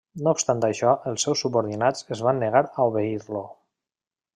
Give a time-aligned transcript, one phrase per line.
[0.27, 3.49] No obstant això els seus subordinats es van negar a obeir-lo.